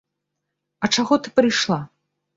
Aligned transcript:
А 0.87 0.91
чаго 0.97 1.13
ты 1.27 1.35
прыйшла? 1.41 1.81